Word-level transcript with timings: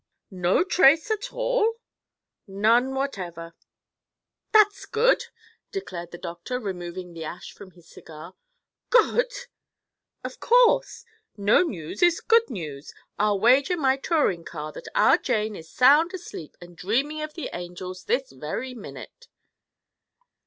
"No 0.31 0.63
trace 0.63 1.11
at 1.11 1.31
all?" 1.31 1.75
"None, 2.47 2.95
whatever." 2.95 3.53
"That's 4.51 4.87
good," 4.87 5.25
declared 5.71 6.09
the 6.09 6.17
doctor, 6.17 6.59
removing 6.59 7.13
the 7.13 7.23
ash 7.23 7.53
from 7.53 7.69
his 7.73 7.87
cigar. 7.87 8.33
"Good!" 8.89 9.31
"Of 10.23 10.39
course. 10.39 11.05
No 11.37 11.61
news 11.61 12.01
is 12.01 12.19
good 12.19 12.49
news. 12.49 12.95
I'll 13.19 13.39
wager 13.39 13.77
my 13.77 13.93
new 13.93 14.01
touring 14.01 14.43
car 14.43 14.71
that 14.71 14.87
our 14.95 15.19
Jane 15.19 15.55
is 15.55 15.69
sound 15.69 16.15
asleep 16.15 16.57
and 16.59 16.75
dreaming 16.75 17.21
of 17.21 17.35
the 17.35 17.51
angels, 17.53 18.05
this 18.05 18.31
very 18.31 18.73
minute." 18.73 19.27